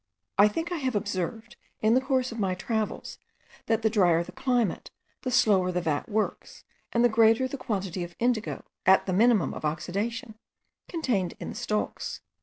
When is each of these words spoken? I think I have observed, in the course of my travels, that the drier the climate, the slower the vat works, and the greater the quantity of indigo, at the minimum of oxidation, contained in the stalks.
I 0.39 0.47
think 0.47 0.71
I 0.71 0.77
have 0.77 0.95
observed, 0.95 1.57
in 1.79 1.93
the 1.93 2.01
course 2.01 2.31
of 2.31 2.39
my 2.39 2.55
travels, 2.55 3.19
that 3.67 3.83
the 3.83 3.89
drier 3.91 4.23
the 4.23 4.31
climate, 4.31 4.89
the 5.21 5.29
slower 5.29 5.71
the 5.71 5.79
vat 5.79 6.09
works, 6.09 6.63
and 6.91 7.05
the 7.05 7.07
greater 7.07 7.47
the 7.47 7.55
quantity 7.55 8.03
of 8.03 8.15
indigo, 8.17 8.63
at 8.87 9.05
the 9.05 9.13
minimum 9.13 9.53
of 9.53 9.63
oxidation, 9.63 10.39
contained 10.87 11.35
in 11.39 11.49
the 11.49 11.55
stalks. 11.55 12.21